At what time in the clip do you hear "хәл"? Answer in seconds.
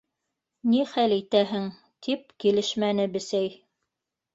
0.93-1.13